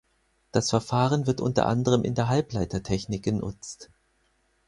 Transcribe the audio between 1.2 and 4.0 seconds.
wird unter anderem in der Halbleitertechnik genutzt.